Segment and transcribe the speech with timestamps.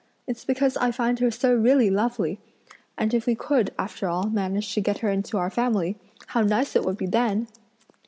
[0.25, 2.39] It's because I find her so really lovely!
[2.97, 6.75] and if we could, after all, manage to get her into our family, how nice
[6.75, 7.47] it would be then!"